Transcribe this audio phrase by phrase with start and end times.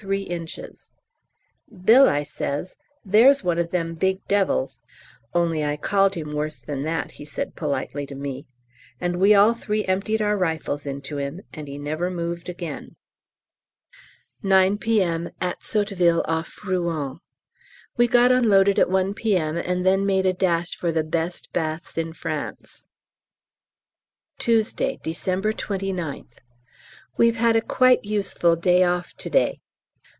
[0.03, 0.47] 3 in.
[1.85, 2.73] "Bill," I says,
[3.05, 4.81] "there's one o' them big devils
[5.31, 8.47] (only I called him worse than that," he said politely to me),
[8.99, 12.95] "and we all three emptied our rifles into him, and he never moved again."
[14.41, 15.29] 9 P.M.
[15.39, 17.19] At Sotteville, off Rouen.
[17.95, 19.55] We got unloaded at 1 P.M.
[19.55, 22.85] and then made a dash for the best baths in France.
[24.39, 26.39] Tuesday, December 29th.
[27.17, 29.61] We've had a quite useful day off to day.